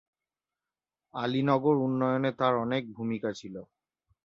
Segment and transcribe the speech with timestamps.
[1.13, 3.55] আলীনগর উন্নয়নে তার অনেক ভুমিকা ছিল।